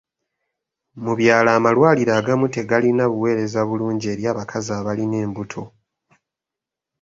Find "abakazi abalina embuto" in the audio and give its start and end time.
4.31-5.63